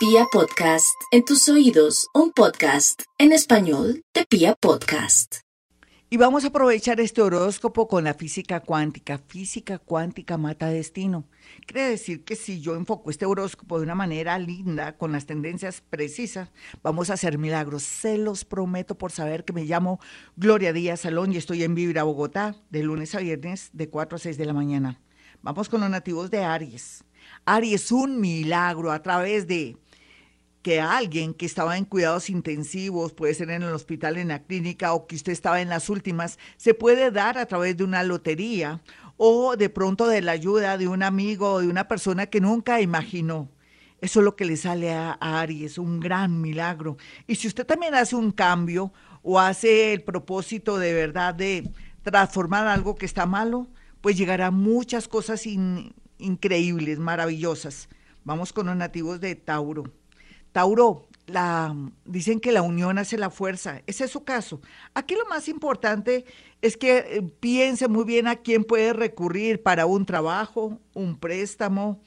Pia 0.00 0.24
Podcast, 0.32 0.98
en 1.10 1.26
tus 1.26 1.46
oídos, 1.50 2.08
un 2.14 2.32
podcast 2.32 3.02
en 3.18 3.32
español 3.32 4.02
de 4.14 4.24
Pia 4.24 4.54
Podcast. 4.54 5.40
Y 6.08 6.16
vamos 6.16 6.42
a 6.44 6.46
aprovechar 6.46 7.00
este 7.00 7.20
horóscopo 7.20 7.86
con 7.86 8.04
la 8.04 8.14
física 8.14 8.60
cuántica. 8.60 9.18
Física 9.18 9.78
cuántica 9.78 10.38
mata 10.38 10.68
destino. 10.68 11.28
Quiere 11.66 11.90
decir 11.90 12.24
que 12.24 12.34
si 12.34 12.62
yo 12.62 12.76
enfoco 12.76 13.10
este 13.10 13.26
horóscopo 13.26 13.76
de 13.76 13.84
una 13.84 13.94
manera 13.94 14.38
linda, 14.38 14.96
con 14.96 15.12
las 15.12 15.26
tendencias 15.26 15.82
precisas, 15.82 16.50
vamos 16.82 17.10
a 17.10 17.14
hacer 17.14 17.36
milagros. 17.36 17.82
Se 17.82 18.16
los 18.16 18.46
prometo 18.46 18.96
por 18.96 19.12
saber 19.12 19.44
que 19.44 19.52
me 19.52 19.66
llamo 19.66 20.00
Gloria 20.34 20.72
Díaz 20.72 21.00
Salón 21.00 21.30
y 21.30 21.36
estoy 21.36 21.62
en 21.62 21.74
Vibra, 21.74 22.04
Bogotá, 22.04 22.56
de 22.70 22.82
lunes 22.82 23.14
a 23.14 23.18
viernes, 23.18 23.68
de 23.74 23.90
4 23.90 24.16
a 24.16 24.18
6 24.18 24.38
de 24.38 24.46
la 24.46 24.54
mañana. 24.54 24.98
Vamos 25.42 25.68
con 25.68 25.82
los 25.82 25.90
nativos 25.90 26.30
de 26.30 26.42
Aries. 26.42 27.04
Aries, 27.44 27.92
un 27.92 28.18
milagro 28.18 28.92
a 28.92 29.02
través 29.02 29.46
de 29.46 29.76
que 30.62 30.80
alguien 30.80 31.34
que 31.34 31.46
estaba 31.46 31.78
en 31.78 31.84
cuidados 31.84 32.30
intensivos, 32.30 33.12
puede 33.12 33.34
ser 33.34 33.50
en 33.50 33.62
el 33.62 33.72
hospital, 33.72 34.18
en 34.18 34.28
la 34.28 34.42
clínica, 34.42 34.92
o 34.92 35.06
que 35.06 35.16
usted 35.16 35.32
estaba 35.32 35.60
en 35.60 35.68
las 35.68 35.88
últimas, 35.88 36.38
se 36.56 36.74
puede 36.74 37.10
dar 37.10 37.38
a 37.38 37.46
través 37.46 37.76
de 37.76 37.84
una 37.84 38.02
lotería 38.02 38.80
o 39.16 39.56
de 39.56 39.68
pronto 39.68 40.06
de 40.06 40.22
la 40.22 40.32
ayuda 40.32 40.78
de 40.78 40.88
un 40.88 41.02
amigo 41.02 41.52
o 41.52 41.60
de 41.60 41.68
una 41.68 41.88
persona 41.88 42.26
que 42.26 42.40
nunca 42.40 42.80
imaginó. 42.80 43.50
Eso 44.00 44.20
es 44.20 44.24
lo 44.24 44.34
que 44.34 44.46
le 44.46 44.56
sale 44.56 44.92
a, 44.92 45.12
Aries, 45.20 45.76
un 45.76 46.00
gran 46.00 46.40
milagro. 46.40 46.96
Y 47.26 47.34
si 47.34 47.46
usted 47.46 47.66
también 47.66 47.94
hace 47.94 48.16
un 48.16 48.32
cambio 48.32 48.92
o 49.22 49.38
hace 49.38 49.92
el 49.92 50.02
propósito 50.02 50.78
de 50.78 50.94
verdad 50.94 51.34
de 51.34 51.70
transformar 52.02 52.66
algo 52.66 52.94
que 52.94 53.04
está 53.04 53.26
malo, 53.26 53.68
pues 54.00 54.16
llegará 54.16 54.50
muchas 54.50 55.06
cosas 55.06 55.44
increíbles, 56.18 56.98
maravillosas. 56.98 57.90
Vamos 58.24 58.54
con 58.54 58.66
los 58.66 58.76
nativos 58.76 59.20
de 59.20 59.34
Tauro. 59.34 59.99
Tauro, 60.52 61.08
la, 61.26 61.74
dicen 62.04 62.40
que 62.40 62.52
la 62.52 62.62
unión 62.62 62.98
hace 62.98 63.16
la 63.16 63.30
fuerza. 63.30 63.82
Ese 63.86 64.04
es 64.04 64.10
su 64.10 64.24
caso. 64.24 64.60
Aquí 64.94 65.14
lo 65.14 65.26
más 65.26 65.48
importante 65.48 66.24
es 66.62 66.76
que 66.76 66.98
eh, 66.98 67.22
piense 67.40 67.88
muy 67.88 68.04
bien 68.04 68.26
a 68.26 68.36
quién 68.36 68.64
puede 68.64 68.92
recurrir 68.92 69.62
para 69.62 69.86
un 69.86 70.04
trabajo, 70.06 70.78
un 70.94 71.18
préstamo 71.18 72.00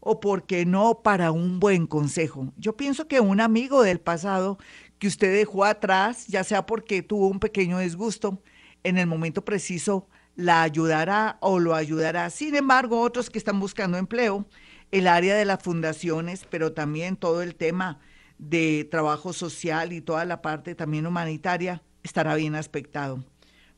o, 0.00 0.18
por 0.18 0.46
qué 0.46 0.64
no, 0.64 1.02
para 1.02 1.30
un 1.30 1.60
buen 1.60 1.86
consejo. 1.86 2.52
Yo 2.56 2.76
pienso 2.76 3.06
que 3.06 3.20
un 3.20 3.40
amigo 3.40 3.82
del 3.82 4.00
pasado 4.00 4.58
que 4.98 5.08
usted 5.08 5.32
dejó 5.32 5.64
atrás, 5.64 6.26
ya 6.26 6.42
sea 6.42 6.66
porque 6.66 7.02
tuvo 7.02 7.28
un 7.28 7.38
pequeño 7.38 7.78
disgusto, 7.78 8.42
en 8.82 8.96
el 8.96 9.06
momento 9.06 9.44
preciso 9.44 10.08
la 10.36 10.62
ayudará 10.62 11.36
o 11.40 11.58
lo 11.58 11.74
ayudará. 11.74 12.30
Sin 12.30 12.54
embargo, 12.54 13.00
otros 13.00 13.28
que 13.28 13.38
están 13.38 13.60
buscando 13.60 13.98
empleo, 13.98 14.46
el 14.90 15.06
área 15.06 15.36
de 15.36 15.44
las 15.44 15.62
fundaciones, 15.62 16.46
pero 16.50 16.72
también 16.72 17.16
todo 17.16 17.42
el 17.42 17.54
tema 17.54 18.00
de 18.38 18.88
trabajo 18.90 19.32
social 19.32 19.92
y 19.92 20.00
toda 20.00 20.24
la 20.24 20.42
parte 20.42 20.74
también 20.74 21.06
humanitaria 21.06 21.82
estará 22.02 22.34
bien 22.34 22.54
aspectado. 22.54 23.22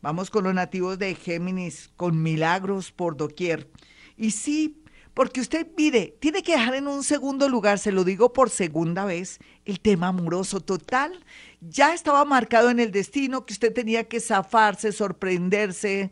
Vamos 0.00 0.30
con 0.30 0.44
los 0.44 0.54
nativos 0.54 0.98
de 0.98 1.14
Géminis, 1.14 1.90
con 1.96 2.22
milagros 2.22 2.90
por 2.90 3.16
doquier. 3.16 3.68
Y 4.16 4.30
sí, 4.30 4.82
porque 5.14 5.40
usted, 5.40 5.66
mire, 5.76 6.16
tiene 6.18 6.42
que 6.42 6.52
dejar 6.52 6.74
en 6.74 6.88
un 6.88 7.04
segundo 7.04 7.48
lugar, 7.48 7.78
se 7.78 7.92
lo 7.92 8.02
digo 8.02 8.32
por 8.32 8.50
segunda 8.50 9.04
vez, 9.04 9.38
el 9.64 9.80
tema 9.80 10.08
amoroso 10.08 10.60
total. 10.60 11.24
Ya 11.60 11.92
estaba 11.92 12.24
marcado 12.24 12.70
en 12.70 12.80
el 12.80 12.90
destino 12.90 13.44
que 13.44 13.52
usted 13.52 13.72
tenía 13.72 14.08
que 14.08 14.20
zafarse, 14.20 14.92
sorprenderse, 14.92 16.10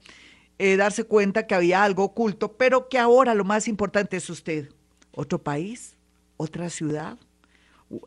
eh, 0.59 0.77
darse 0.77 1.05
cuenta 1.05 1.47
que 1.47 1.55
había 1.55 1.83
algo 1.83 2.05
oculto, 2.05 2.57
pero 2.57 2.89
que 2.89 2.99
ahora 2.99 3.35
lo 3.35 3.45
más 3.45 3.67
importante 3.67 4.19
es 4.19 4.29
usted 4.29 4.71
otro 5.13 5.43
país, 5.43 5.97
otra 6.37 6.71
ciudad, 6.71 7.19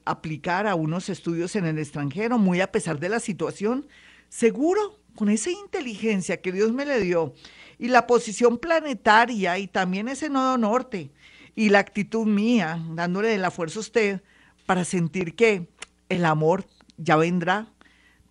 aplicar 0.05 0.67
a 0.67 0.75
unos 0.75 1.09
estudios 1.09 1.55
en 1.55 1.65
el 1.65 1.77
extranjero, 1.77 2.37
muy 2.37 2.61
a 2.61 2.71
pesar 2.71 2.99
de 2.99 3.09
la 3.09 3.19
situación, 3.19 3.87
seguro, 4.29 4.99
con 5.15 5.29
esa 5.29 5.51
inteligencia 5.51 6.41
que 6.41 6.51
Dios 6.51 6.71
me 6.71 6.85
le 6.85 6.99
dio 6.99 7.33
y 7.77 7.89
la 7.89 8.07
posición 8.07 8.57
planetaria 8.57 9.57
y 9.59 9.67
también 9.67 10.07
ese 10.07 10.29
nodo 10.29 10.57
norte 10.57 11.11
y 11.55 11.69
la 11.69 11.79
actitud 11.79 12.25
mía, 12.25 12.83
dándole 12.91 13.37
la 13.37 13.51
fuerza 13.51 13.79
a 13.79 13.81
usted 13.81 14.21
para 14.65 14.85
sentir 14.85 15.35
que 15.35 15.69
el 16.09 16.25
amor 16.25 16.65
ya 16.97 17.15
vendrá, 17.15 17.67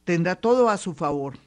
tendrá 0.05 0.35
todo 0.35 0.69
a 0.69 0.77
su 0.77 0.95
favor. 0.95 1.39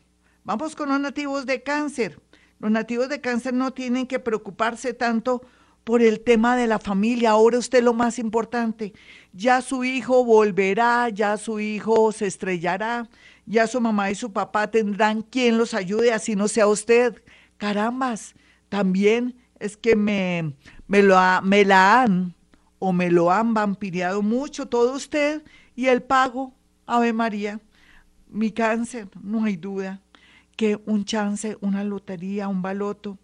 Vamos 0.44 0.76
con 0.76 0.90
los 0.90 1.00
nativos 1.00 1.46
de 1.46 1.64
cáncer. 1.64 2.22
Los 2.60 2.72
nativos 2.72 3.10
de 3.10 3.20
cáncer 3.20 3.54
no 3.54 3.74
tienen 3.74 4.08
que 4.08 4.20
preocuparse 4.20 4.94
tanto 4.94 5.42
por 5.86 6.02
el 6.02 6.20
tema 6.20 6.58
de 6.58 6.68
la 6.68 6.80
familia. 6.80 7.30
Ahora 7.30 7.60
usted 7.60 7.82
lo 7.82 7.94
más 7.94 8.20
importante, 8.20 8.92
ya 9.32 9.62
su 9.62 9.86
hijo 9.86 10.26
volverá, 10.26 11.08
ya 11.10 11.38
su 11.38 11.62
hijo 11.62 12.12
se 12.12 12.26
estrellará, 12.26 13.08
ya 13.46 13.68
su 13.68 13.80
mamá 13.80 14.12
y 14.12 14.16
su 14.16 14.34
papá 14.34 14.70
tendrán 14.70 15.22
quien 15.22 15.58
los 15.58 15.74
ayude, 15.74 16.12
así 16.12 16.36
no 16.36 16.50
sea 16.50 16.68
usted. 16.68 17.24
Carambas, 17.58 18.36
también 18.68 19.38
es 19.60 19.78
que 19.78 19.96
me, 19.96 20.56
me, 20.88 21.04
lo 21.04 21.18
me 21.44 21.64
la 21.64 22.02
han 22.02 22.36
o 22.80 22.92
me 22.92 23.10
lo 23.10 23.32
han 23.32 23.54
vampiriado 23.54 24.22
mucho 24.22 24.68
todo 24.68 24.94
usted 24.94 25.44
y 25.76 25.86
el 25.86 26.02
pago, 26.02 26.54
Ave 26.88 27.14
María, 27.14 27.62
mi 28.28 28.52
cáncer, 28.52 29.08
no 29.22 29.46
hay 29.46 29.56
duda 29.56 30.02
que 30.56 30.80
un 30.86 31.06
chance, 31.06 31.58
una 31.62 31.84
lotería, 31.84 32.48
un 32.48 32.62
baloto, 32.62 33.20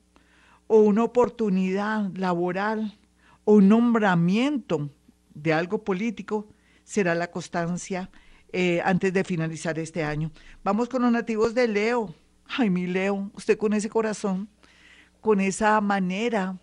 o 0.73 0.79
una 0.79 1.03
oportunidad 1.03 2.15
laboral 2.15 2.97
o 3.43 3.55
un 3.55 3.67
nombramiento 3.67 4.89
de 5.33 5.51
algo 5.51 5.83
político 5.83 6.47
será 6.85 7.13
la 7.13 7.29
constancia 7.29 8.09
eh, 8.53 8.81
antes 8.85 9.11
de 9.11 9.25
finalizar 9.25 9.77
este 9.79 10.01
año. 10.01 10.31
Vamos 10.63 10.87
con 10.87 11.01
los 11.01 11.11
nativos 11.11 11.53
de 11.53 11.67
Leo. 11.67 12.15
Ay, 12.45 12.69
mi 12.69 12.87
Leo, 12.87 13.29
usted 13.33 13.57
con 13.57 13.73
ese 13.73 13.89
corazón, 13.89 14.47
con 15.19 15.41
esa 15.41 15.81
manera 15.81 16.57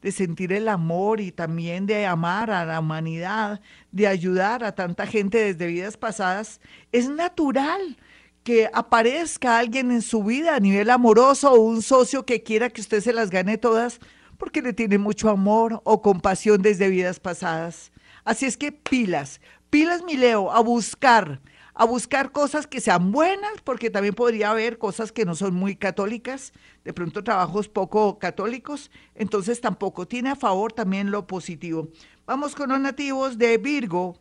de 0.00 0.12
sentir 0.12 0.54
el 0.54 0.66
amor 0.66 1.20
y 1.20 1.30
también 1.30 1.84
de 1.84 2.06
amar 2.06 2.50
a 2.50 2.64
la 2.64 2.80
humanidad, 2.80 3.60
de 3.90 4.06
ayudar 4.06 4.64
a 4.64 4.74
tanta 4.74 5.06
gente 5.06 5.36
desde 5.36 5.66
vidas 5.66 5.98
pasadas, 5.98 6.58
es 6.90 7.10
natural 7.10 7.98
que 8.44 8.68
aparezca 8.72 9.58
alguien 9.58 9.90
en 9.90 10.02
su 10.02 10.24
vida 10.24 10.56
a 10.56 10.60
nivel 10.60 10.90
amoroso 10.90 11.52
o 11.52 11.60
un 11.60 11.82
socio 11.82 12.24
que 12.24 12.42
quiera 12.42 12.70
que 12.70 12.80
usted 12.80 13.00
se 13.00 13.12
las 13.12 13.30
gane 13.30 13.58
todas 13.58 14.00
porque 14.36 14.62
le 14.62 14.72
tiene 14.72 14.98
mucho 14.98 15.30
amor 15.30 15.80
o 15.84 16.02
compasión 16.02 16.62
desde 16.62 16.88
vidas 16.88 17.20
pasadas. 17.20 17.92
Así 18.24 18.46
es 18.46 18.56
que 18.56 18.72
pilas, 18.72 19.40
pilas 19.70 20.02
mi 20.02 20.16
Leo, 20.16 20.50
a 20.50 20.60
buscar, 20.60 21.40
a 21.74 21.84
buscar 21.84 22.32
cosas 22.32 22.66
que 22.66 22.80
sean 22.80 23.12
buenas, 23.12 23.60
porque 23.62 23.90
también 23.90 24.14
podría 24.14 24.50
haber 24.50 24.78
cosas 24.78 25.12
que 25.12 25.24
no 25.24 25.36
son 25.36 25.54
muy 25.54 25.76
católicas, 25.76 26.52
de 26.84 26.92
pronto 26.92 27.22
trabajos 27.22 27.68
poco 27.68 28.18
católicos, 28.18 28.90
entonces 29.14 29.60
tampoco 29.60 30.08
tiene 30.08 30.30
a 30.30 30.36
favor 30.36 30.72
también 30.72 31.12
lo 31.12 31.26
positivo. 31.28 31.88
Vamos 32.26 32.56
con 32.56 32.70
los 32.70 32.80
nativos 32.80 33.38
de 33.38 33.58
Virgo. 33.58 34.16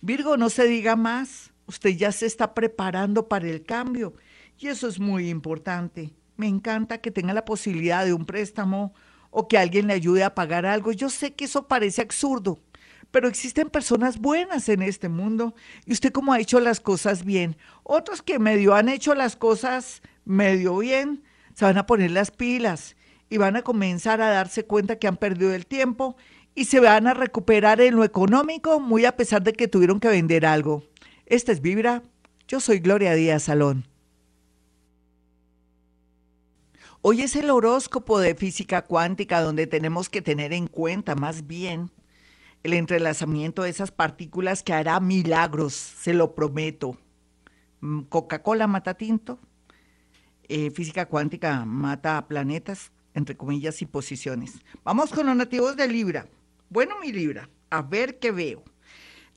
Virgo, 0.00 0.36
no 0.36 0.48
se 0.48 0.64
diga 0.64 0.94
más 0.94 1.51
usted 1.66 1.90
ya 1.90 2.12
se 2.12 2.26
está 2.26 2.54
preparando 2.54 3.28
para 3.28 3.48
el 3.48 3.64
cambio 3.64 4.14
y 4.58 4.68
eso 4.68 4.88
es 4.88 5.00
muy 5.00 5.28
importante. 5.28 6.12
Me 6.36 6.46
encanta 6.46 6.98
que 6.98 7.10
tenga 7.10 7.34
la 7.34 7.44
posibilidad 7.44 8.04
de 8.04 8.12
un 8.12 8.24
préstamo 8.24 8.94
o 9.30 9.48
que 9.48 9.58
alguien 9.58 9.86
le 9.86 9.94
ayude 9.94 10.24
a 10.24 10.34
pagar 10.34 10.66
algo. 10.66 10.92
Yo 10.92 11.10
sé 11.10 11.34
que 11.34 11.46
eso 11.46 11.66
parece 11.66 12.02
absurdo, 12.02 12.60
pero 13.10 13.28
existen 13.28 13.70
personas 13.70 14.18
buenas 14.18 14.68
en 14.68 14.82
este 14.82 15.08
mundo 15.08 15.54
y 15.84 15.92
usted 15.92 16.12
como 16.12 16.32
ha 16.32 16.40
hecho 16.40 16.60
las 16.60 16.80
cosas 16.80 17.24
bien. 17.24 17.56
Otros 17.82 18.22
que 18.22 18.38
medio 18.38 18.74
han 18.74 18.88
hecho 18.88 19.14
las 19.14 19.36
cosas 19.36 20.02
medio 20.24 20.78
bien, 20.78 21.22
se 21.54 21.64
van 21.64 21.78
a 21.78 21.86
poner 21.86 22.10
las 22.10 22.30
pilas 22.30 22.96
y 23.28 23.38
van 23.38 23.56
a 23.56 23.62
comenzar 23.62 24.20
a 24.20 24.30
darse 24.30 24.64
cuenta 24.64 24.96
que 24.96 25.08
han 25.08 25.16
perdido 25.16 25.54
el 25.54 25.66
tiempo 25.66 26.16
y 26.54 26.66
se 26.66 26.80
van 26.80 27.06
a 27.06 27.14
recuperar 27.14 27.80
en 27.80 27.96
lo 27.96 28.04
económico 28.04 28.78
muy 28.78 29.04
a 29.06 29.16
pesar 29.16 29.42
de 29.42 29.52
que 29.52 29.68
tuvieron 29.68 30.00
que 30.00 30.08
vender 30.08 30.44
algo. 30.46 30.84
Esta 31.32 31.50
es 31.50 31.62
Vibra. 31.62 32.02
Yo 32.46 32.60
soy 32.60 32.80
Gloria 32.80 33.14
Díaz 33.14 33.44
Salón. 33.44 33.88
Hoy 37.00 37.22
es 37.22 37.36
el 37.36 37.48
horóscopo 37.48 38.18
de 38.20 38.34
física 38.34 38.82
cuántica 38.82 39.40
donde 39.40 39.66
tenemos 39.66 40.10
que 40.10 40.20
tener 40.20 40.52
en 40.52 40.66
cuenta 40.66 41.14
más 41.14 41.46
bien 41.46 41.90
el 42.64 42.74
entrelazamiento 42.74 43.62
de 43.62 43.70
esas 43.70 43.90
partículas 43.90 44.62
que 44.62 44.74
hará 44.74 45.00
milagros, 45.00 45.72
se 45.72 46.12
lo 46.12 46.34
prometo. 46.34 46.98
Mm, 47.80 48.02
Coca-Cola 48.10 48.66
mata 48.66 48.92
tinto, 48.92 49.38
eh, 50.48 50.70
física 50.70 51.06
cuántica 51.06 51.64
mata 51.64 52.28
planetas, 52.28 52.92
entre 53.14 53.38
comillas, 53.38 53.80
y 53.80 53.86
posiciones. 53.86 54.60
Vamos 54.84 55.10
con 55.10 55.24
los 55.24 55.36
nativos 55.36 55.78
de 55.78 55.88
Libra. 55.88 56.26
Bueno, 56.68 56.96
mi 57.00 57.10
Libra, 57.10 57.48
a 57.70 57.80
ver 57.80 58.18
qué 58.18 58.32
veo 58.32 58.64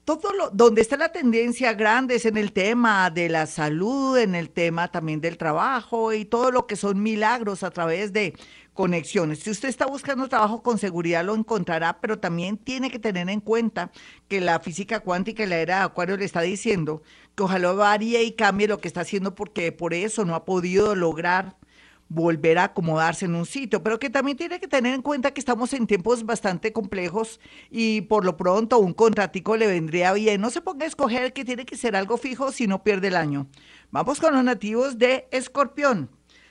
todo 0.06 0.32
lo, 0.34 0.50
donde 0.52 0.82
está 0.82 0.98
la 0.98 1.10
tendencia 1.10 1.74
grande 1.74 2.16
es 2.16 2.26
en 2.26 2.38
el 2.38 2.54
tema 2.54 3.10
de 3.10 3.28
la 3.28 3.48
salud, 3.48 4.18
en 4.18 4.36
el 4.36 4.52
tema 4.52 4.88
también 4.88 5.20
del 5.20 5.38
trabajo 5.38 6.14
y 6.14 6.26
todo 6.26 6.52
lo 6.52 6.68
que 6.68 6.76
son 6.76 7.02
milagros 7.02 7.64
a 7.64 7.72
través 7.72 8.14
de 8.14 8.36
conexiones. 8.74 9.40
Si 9.40 9.50
usted 9.50 9.68
está 9.68 9.88
buscando 9.88 10.30
trabajo 10.30 10.62
con 10.62 10.78
seguridad 10.78 11.26
lo 11.26 11.34
encontrará, 11.34 12.00
pero 12.02 12.20
también 12.20 12.58
tiene 12.58 12.92
que 12.92 13.00
tener 13.00 13.30
en 13.30 13.40
cuenta 13.40 13.92
que 14.28 14.42
la 14.42 14.60
física 14.60 15.00
cuántica 15.00 15.44
y 15.44 15.48
la 15.48 15.58
era 15.58 15.78
de 15.80 15.84
Acuario 15.86 16.18
le 16.18 16.26
está 16.26 16.42
diciendo 16.42 17.02
que 17.36 17.44
ojalá 17.44 17.72
varíe 17.72 18.22
y 18.24 18.34
cambie 18.34 18.68
lo 18.68 18.78
que 18.80 18.88
está 18.88 19.02
haciendo 19.02 19.34
porque 19.34 19.72
por 19.72 19.96
eso 19.96 20.24
no 20.24 20.36
ha 20.36 20.46
podido 20.46 20.94
lograr 20.94 21.56
volver 22.08 22.60
a 22.60 22.66
acomodarse 22.66 23.26
en 23.26 23.36
un 23.36 23.46
sitio, 23.46 23.82
pero 23.82 24.00
que 24.00 24.10
también 24.10 24.38
tiene 24.38 24.60
que 24.60 24.68
tener 24.68 24.94
en 24.94 25.02
cuenta 25.02 25.32
que 25.32 25.40
estamos 25.40 25.74
en 25.74 25.88
tiempos 25.88 26.26
bastante 26.26 26.72
complejos 26.72 27.40
y 27.72 28.02
por 28.02 28.26
lo 28.26 28.38
pronto 28.38 28.78
un 28.78 28.94
contratico 28.94 29.58
le 29.58 29.68
vendría 29.68 30.14
bien. 30.14 30.42
No 30.42 30.50
se 30.50 30.62
ponga 30.62 30.86
a 30.86 30.88
escoger 30.88 31.34
que 31.34 31.46
tiene 31.46 31.66
que 31.66 31.78
ser 31.78 31.96
algo 31.96 32.18
fijo 32.18 32.52
si 32.52 32.68
no 32.68 32.84
pierde 32.84 33.08
el 33.08 33.16
año. 33.16 33.48
Vamos 33.92 34.20
con 34.20 34.34
los 34.34 34.44
nativos 34.44 34.98
de 34.98 35.28
Escorpión. 35.32 36.10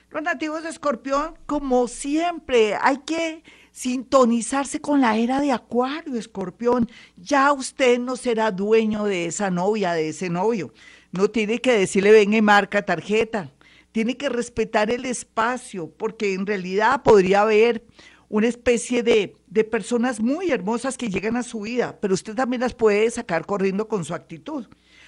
Los 0.09 0.23
nativos 0.23 0.63
de 0.63 0.69
Escorpión, 0.69 1.35
como 1.45 1.87
siempre, 1.87 2.75
hay 2.81 2.97
que 2.99 3.43
sintonizarse 3.71 4.79
con 4.79 5.01
la 5.01 5.17
era 5.17 5.41
de 5.41 5.51
Acuario, 5.51 6.15
Escorpión. 6.15 6.89
Ya 7.17 7.51
usted 7.51 7.99
no 7.99 8.15
será 8.15 8.51
dueño 8.51 9.03
de 9.05 9.25
esa 9.25 9.51
novia, 9.51 9.93
de 9.93 10.09
ese 10.09 10.29
novio. 10.29 10.73
No 11.11 11.29
tiene 11.29 11.59
que 11.59 11.73
decirle, 11.73 12.11
venga 12.11 12.37
y 12.37 12.41
marca 12.41 12.85
tarjeta. 12.85 13.51
Tiene 13.95 14.17
que 14.17 14.27
respetar 14.27 14.91
el 14.91 15.05
espacio, 15.05 15.89
porque 15.89 16.33
en 16.33 16.45
realidad 16.45 17.01
podría 17.01 17.43
haber 17.43 17.85
una 18.27 18.47
especie 18.47 19.03
de, 19.03 19.37
de 19.47 19.63
personas 19.63 20.19
muy 20.19 20.51
hermosas 20.51 20.97
que 20.97 21.07
llegan 21.07 21.37
a 21.37 21.43
su 21.43 21.61
vida, 21.61 21.97
pero 22.01 22.13
usted 22.13 22.35
también 22.35 22.59
las 22.59 22.73
puede 22.73 23.09
sacar 23.09 23.45
corriendo 23.45 23.87
con 23.87 24.03
su 24.03 24.13
actitud. 24.13 24.67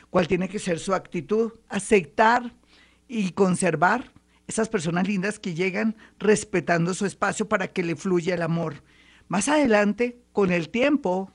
¿Cuál 0.10 0.30
tiene 0.30 0.48
que 0.48 0.58
ser 0.58 0.80
su 0.80 0.94
actitud? 0.94 1.52
Aceptar 1.68 2.56
y 3.10 3.32
conservar 3.32 4.14
esas 4.48 4.70
personas 4.70 5.06
lindas 5.06 5.38
que 5.38 5.54
llegan 5.54 5.98
respetando 6.18 6.94
su 6.94 7.06
espacio 7.06 7.50
para 7.50 7.68
que 7.68 7.84
le 7.84 7.98
fluya 7.98 8.36
el 8.36 8.42
amor. 8.42 8.84
Más 9.28 9.50
adelante, 9.50 10.22
con 10.32 10.50
el 10.50 10.70
tiempo 10.70 11.30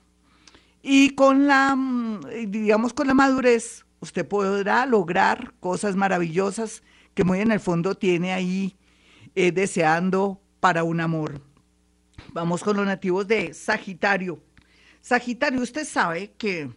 y 0.80 1.10
con 1.10 1.46
la, 1.46 1.76
mm, 1.76 2.48
digamos, 2.48 2.94
con 2.94 3.08
la 3.08 3.12
madurez, 3.12 3.84
usted 4.00 4.26
podrá 4.26 4.86
lograr 4.86 5.52
cosas 5.60 5.96
maravillosas 5.96 6.82
que 7.14 7.24
muy 7.24 7.40
en 7.40 7.52
el 7.52 7.60
fondo 7.60 7.94
tiene 7.94 8.32
ahí 8.32 8.76
eh, 9.34 9.52
deseando 9.52 10.40
para 10.60 10.84
un 10.84 11.00
amor. 11.00 11.40
Vamos 12.32 12.62
con 12.62 12.76
los 12.76 12.86
nativos 12.86 13.26
de 13.26 13.54
Sagitario. 13.54 14.42
Sagitario, 15.00 15.60
usted 15.60 15.84
sabe 15.84 16.32
que 16.38 16.70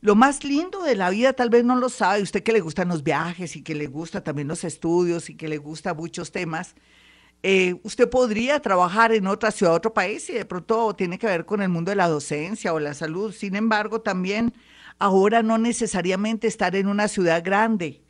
lo 0.00 0.14
más 0.14 0.44
lindo 0.44 0.82
de 0.82 0.94
la 0.94 1.10
vida 1.10 1.32
tal 1.32 1.50
vez 1.50 1.64
no 1.64 1.76
lo 1.76 1.88
sabe, 1.88 2.22
usted 2.22 2.42
que 2.42 2.52
le 2.52 2.60
gustan 2.60 2.88
los 2.88 3.02
viajes 3.02 3.56
y 3.56 3.62
que 3.62 3.74
le 3.74 3.86
gusta 3.86 4.22
también 4.22 4.48
los 4.48 4.64
estudios 4.64 5.28
y 5.28 5.36
que 5.36 5.48
le 5.48 5.58
gusta 5.58 5.92
muchos 5.92 6.30
temas, 6.30 6.74
eh, 7.42 7.74
usted 7.82 8.08
podría 8.08 8.60
trabajar 8.60 9.12
en 9.12 9.26
otra 9.26 9.50
ciudad, 9.50 9.74
otro 9.74 9.92
país 9.92 10.28
y 10.30 10.34
de 10.34 10.44
pronto 10.44 10.94
tiene 10.94 11.18
que 11.18 11.26
ver 11.26 11.44
con 11.44 11.62
el 11.62 11.68
mundo 11.68 11.90
de 11.90 11.96
la 11.96 12.08
docencia 12.08 12.72
o 12.72 12.80
la 12.80 12.94
salud. 12.94 13.32
Sin 13.32 13.54
embargo, 13.54 14.00
también 14.00 14.54
ahora 14.98 15.42
no 15.42 15.58
necesariamente 15.58 16.46
estar 16.46 16.74
en 16.74 16.88
una 16.88 17.08
ciudad 17.08 17.42
grande 17.44 18.02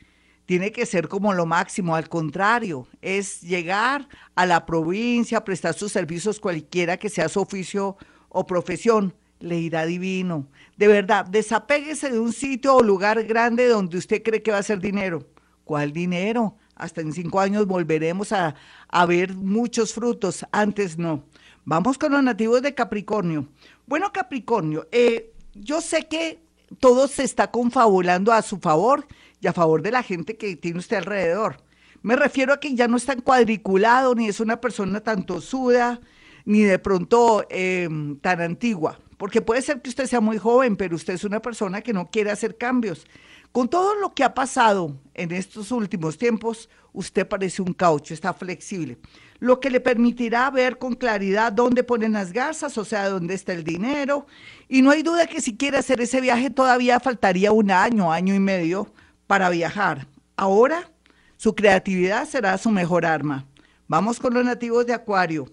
tiene 0.49 0.71
que 0.71 0.87
ser 0.87 1.07
como 1.07 1.31
lo 1.35 1.45
máximo, 1.45 1.95
al 1.95 2.09
contrario, 2.09 2.87
es 3.03 3.41
llegar 3.41 4.09
a 4.33 4.47
la 4.47 4.65
provincia, 4.65 5.43
prestar 5.43 5.75
sus 5.75 5.91
servicios 5.91 6.39
cualquiera 6.39 6.97
que 6.97 7.07
sea 7.07 7.29
su 7.29 7.39
oficio 7.39 7.97
o 8.29 8.47
profesión, 8.47 9.13
le 9.39 9.59
irá 9.59 9.85
divino. 9.85 10.47
De 10.75 10.87
verdad, 10.87 11.27
desapéguese 11.27 12.09
de 12.09 12.17
un 12.17 12.33
sitio 12.33 12.77
o 12.77 12.81
lugar 12.81 13.25
grande 13.25 13.67
donde 13.67 13.99
usted 13.99 14.23
cree 14.23 14.41
que 14.41 14.49
va 14.49 14.57
a 14.57 14.63
ser 14.63 14.79
dinero. 14.79 15.27
¿Cuál 15.65 15.93
dinero? 15.93 16.57
Hasta 16.73 17.01
en 17.01 17.13
cinco 17.13 17.39
años 17.39 17.67
volveremos 17.67 18.31
a, 18.31 18.55
a 18.87 19.05
ver 19.05 19.35
muchos 19.35 19.93
frutos, 19.93 20.47
antes 20.51 20.97
no. 20.97 21.25
Vamos 21.63 21.99
con 21.99 22.11
los 22.11 22.23
nativos 22.23 22.63
de 22.63 22.73
Capricornio. 22.73 23.47
Bueno, 23.85 24.11
Capricornio, 24.11 24.87
eh, 24.91 25.31
yo 25.53 25.79
sé 25.79 26.07
que 26.07 26.41
todo 26.79 27.07
se 27.07 27.23
está 27.23 27.51
confabulando 27.51 28.31
a 28.31 28.41
su 28.41 28.57
favor 28.57 29.05
y 29.41 29.47
a 29.47 29.53
favor 29.53 29.81
de 29.81 29.91
la 29.91 30.03
gente 30.03 30.37
que 30.37 30.55
tiene 30.55 30.79
usted 30.79 30.97
alrededor. 30.97 31.57
Me 32.01 32.15
refiero 32.15 32.53
a 32.53 32.59
que 32.59 32.75
ya 32.75 32.87
no 32.87 32.97
es 32.97 33.05
tan 33.05 33.21
cuadriculado, 33.21 34.15
ni 34.15 34.27
es 34.27 34.39
una 34.39 34.61
persona 34.61 35.01
tan 35.01 35.25
tosuda, 35.25 35.99
ni 36.45 36.61
de 36.61 36.79
pronto 36.79 37.45
em, 37.49 38.17
tan 38.17 38.41
antigua 38.41 38.99
porque 39.19 39.41
puede 39.41 39.61
ser 39.61 39.81
que 39.81 39.89
usted 39.89 40.05
sea 40.05 40.21
muy 40.21 40.37
joven, 40.37 40.77
pero 40.77 40.95
usted 40.95 41.13
es 41.13 41.25
una 41.25 41.41
persona 41.41 41.81
que 41.81 41.91
no 41.91 42.09
quiere 42.09 42.31
hacer 42.31 42.57
cambios. 42.57 43.05
Con 43.51 43.67
todo 43.67 43.93
lo 43.95 44.13
que 44.13 44.23
ha 44.23 44.33
pasado 44.33 44.97
en 45.13 45.33
estos 45.33 45.73
últimos 45.73 46.17
tiempos, 46.17 46.69
usted 46.93 47.27
parece 47.27 47.61
un 47.61 47.73
caucho, 47.73 48.13
está 48.13 48.33
flexible, 48.33 48.97
lo 49.39 49.59
que 49.59 49.71
le 49.71 49.81
permitirá 49.81 50.49
ver 50.49 50.77
con 50.77 50.93
claridad 50.93 51.51
dónde 51.51 51.83
ponen 51.83 52.13
las 52.13 52.31
garzas, 52.31 52.77
o 52.77 52.85
sea, 52.85 53.09
dónde 53.09 53.33
está 53.33 53.51
el 53.51 53.65
dinero. 53.65 54.25
Y 54.69 54.81
no 54.81 54.91
hay 54.91 55.03
duda 55.03 55.27
que 55.27 55.41
si 55.41 55.57
quiere 55.57 55.77
hacer 55.77 55.99
ese 55.99 56.21
viaje 56.21 56.49
todavía 56.49 57.01
faltaría 57.01 57.51
un 57.51 57.71
año, 57.71 58.13
año 58.13 58.33
y 58.33 58.39
medio 58.39 58.93
para 59.29 59.51
viajar. 59.51 60.07
Ahora, 60.37 60.91
su 61.37 61.53
creatividad 61.53 62.27
será 62.27 62.57
su 62.57 62.71
mejor 62.71 63.05
arma. 63.05 63.45
Vamos 63.87 64.19
con 64.19 64.33
los 64.33 64.43
nativos 64.43 64.87
de 64.87 64.93
Acuario. 64.93 65.45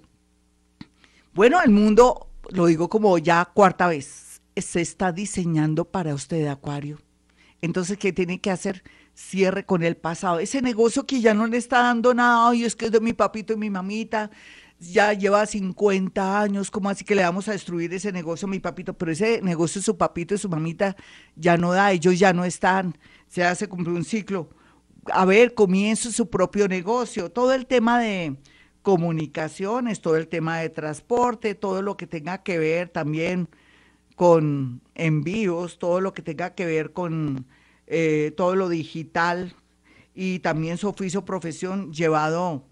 Bueno, 1.35 1.61
el 1.63 1.71
mundo 1.71 2.31
lo 2.49 2.65
digo 2.65 2.89
como 2.89 3.19
ya 3.19 3.45
cuarta 3.45 3.89
vez, 3.89 4.41
se 4.57 4.81
está 4.81 5.13
diseñando 5.13 5.85
para 5.85 6.15
usted, 6.15 6.47
Acuario. 6.47 7.03
Entonces, 7.61 7.99
¿qué 7.99 8.15
tiene 8.15 8.41
que 8.41 8.51
hacer? 8.51 8.83
Cierre 9.13 9.67
con 9.67 9.83
el 9.83 9.99
pasado. 9.99 10.39
Ese 10.39 10.63
negocio 10.63 11.05
que 11.05 11.21
ya 11.21 11.35
no 11.35 11.47
le 11.47 11.59
está 11.59 11.83
dando 11.83 12.15
nada, 12.15 12.55
y 12.55 12.65
es 12.65 12.77
que 12.77 12.87
es 12.87 12.93
de 12.93 13.01
mi 13.01 13.13
papito 13.13 13.53
y 13.53 13.57
mi 13.59 13.69
mamita, 13.69 14.31
ya 14.93 15.13
lleva 15.13 15.47
50 15.47 16.41
años, 16.41 16.71
¿cómo 16.71 16.89
así 16.89 17.05
que 17.05 17.15
le 17.15 17.23
vamos 17.23 17.49
a 17.49 17.53
destruir 17.53 17.93
ese 17.95 18.13
negocio 18.13 18.49
mi 18.49 18.61
papito? 18.61 18.97
Pero 18.97 19.13
ese 19.13 19.41
negocio 19.43 19.83
su 19.83 19.97
papito 19.97 20.35
y 20.35 20.39
su 20.39 20.49
mamita 20.49 20.97
ya 21.35 21.57
no 21.57 21.73
da, 21.73 21.93
ellos 21.93 22.19
ya 22.19 22.33
no 22.33 22.45
están, 22.45 22.97
se 23.29 23.45
hace 23.45 23.69
cumplir 23.69 23.97
un 23.97 24.05
ciclo. 24.05 24.51
A 25.13 25.25
ver, 25.25 25.55
comienzo 25.55 26.11
su 26.11 26.29
propio 26.31 26.67
negocio. 26.69 27.31
Todo 27.31 27.53
el 27.55 27.67
tema 27.67 28.01
de, 28.01 28.37
comunicaciones, 28.87 30.01
todo 30.01 30.17
el 30.17 30.29
tema 30.29 30.59
de 30.59 30.69
transporte, 30.71 31.57
todo 31.57 31.83
lo 31.83 31.97
que 31.97 32.07
tenga 32.07 32.45
que 32.45 32.57
ver 32.57 32.89
también 32.89 33.49
con 34.15 34.81
envíos, 34.95 35.81
todo 35.81 36.01
lo 36.01 36.13
que 36.15 36.23
tenga 36.23 36.55
que 36.55 36.67
ver 36.67 36.93
con 36.93 37.49
eh, 37.89 38.33
todo 38.37 38.55
lo 38.55 38.69
digital 38.69 39.57
y 40.15 40.39
también 40.39 40.79
su 40.79 40.89
oficio 40.89 41.25
profesión 41.25 41.93
llevado 41.93 42.63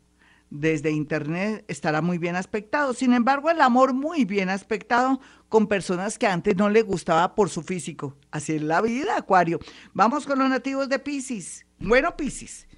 desde 0.55 0.93
internet 0.93 1.65
estará 1.67 2.01
muy 2.01 2.17
bien 2.17 2.37
aspectado. 2.37 2.95
Sin 2.95 3.13
embargo, 3.13 3.51
el 3.51 3.61
amor 3.61 3.93
muy 3.93 4.25
bien 4.25 4.49
aspectado 4.49 5.21
con 5.49 5.67
personas 5.67 6.17
que 6.17 6.29
antes 6.29 6.55
no 6.55 6.71
le 6.71 6.83
gustaba 6.83 7.35
por 7.35 7.51
su 7.51 7.63
físico. 7.63 8.17
Así 8.31 8.55
es 8.55 8.63
la 8.63 8.81
vida, 8.81 9.17
Acuario. 9.17 9.59
Vamos 9.95 10.27
con 10.27 10.39
los 10.39 10.49
nativos 10.49 10.89
de 10.89 11.01
Pisces. 11.01 11.67
Bueno, 11.81 12.17
Pisces. 12.17 12.69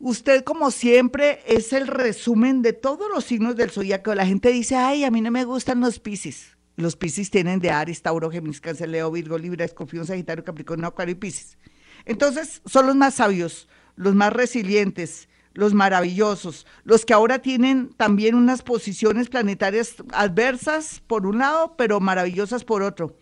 Usted, 0.00 0.42
como 0.42 0.72
siempre, 0.72 1.40
es 1.46 1.72
el 1.72 1.86
resumen 1.86 2.62
de 2.62 2.72
todos 2.72 3.08
los 3.14 3.24
signos 3.24 3.54
del 3.54 3.70
zodiaco. 3.70 4.14
La 4.16 4.26
gente 4.26 4.50
dice, 4.50 4.74
ay, 4.74 5.04
a 5.04 5.10
mí 5.12 5.20
no 5.20 5.30
me 5.30 5.44
gustan 5.44 5.80
los 5.80 6.00
piscis. 6.00 6.56
Los 6.76 6.96
piscis 6.96 7.30
tienen 7.30 7.60
de 7.60 7.70
Aries, 7.70 8.02
Tauro, 8.02 8.30
Géminis, 8.30 8.60
Cáncer, 8.60 8.88
Leo, 8.88 9.10
Virgo, 9.10 9.38
Libra, 9.38 9.64
Escorpión, 9.64 10.06
Sagitario, 10.06 10.44
Capricornio, 10.44 10.86
Acuario 10.86 11.12
y 11.12 11.16
Piscis. 11.16 11.58
Entonces, 12.04 12.60
son 12.66 12.86
los 12.86 12.94
más 12.94 13.14
sabios, 13.14 13.68
los 13.96 14.14
más 14.14 14.32
resilientes, 14.32 15.27
los 15.58 15.74
maravillosos, 15.74 16.66
los 16.84 17.04
que 17.04 17.12
ahora 17.12 17.40
tienen 17.40 17.90
también 17.96 18.34
unas 18.34 18.62
posiciones 18.62 19.28
planetarias 19.28 19.96
adversas 20.12 21.02
por 21.06 21.26
un 21.26 21.38
lado, 21.38 21.74
pero 21.76 22.00
maravillosas 22.00 22.64
por 22.64 22.82
otro. 22.82 23.16